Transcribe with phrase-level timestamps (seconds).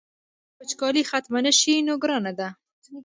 [0.55, 2.47] که وچکالي ختمه نه شي نو ګرانه ده.